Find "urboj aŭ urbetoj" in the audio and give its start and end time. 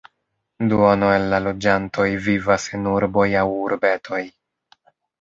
2.97-4.27